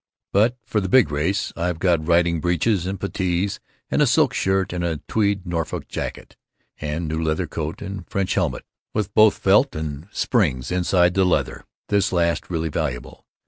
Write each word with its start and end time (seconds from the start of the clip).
But 0.33 0.57
for 0.65 0.79
the 0.81 0.89
big 0.89 1.11
race 1.11 1.53
I've 1.55 1.77
got 1.77 2.07
riding 2.07 2.41
breeches 2.41 2.87
and 2.87 2.99
puttees 2.99 3.59
and 3.91 4.01
a 4.01 4.07
silk 4.07 4.33
shirt 4.33 4.73
and 4.73 4.83
a 4.83 4.97
tweed 5.07 5.45
Norfolk 5.45 5.87
jacket 5.87 6.35
and 6.79 7.07
new 7.07 7.21
leather 7.21 7.45
coat 7.45 7.83
and 7.83 8.09
French 8.09 8.33
helmet 8.33 8.65
with 8.95 9.13
both 9.13 9.37
felt 9.37 9.75
and 9.75 10.07
springs 10.11 10.71
inside 10.71 11.13
the 11.13 11.23
leather—this 11.23 12.11
last 12.11 12.49
really 12.49 12.69
valuable. 12.69 13.27